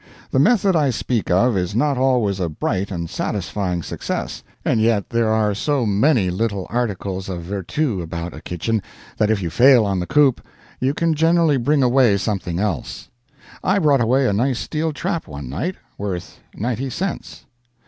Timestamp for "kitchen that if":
8.41-9.43